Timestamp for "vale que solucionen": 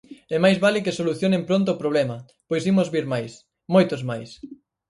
0.65-1.41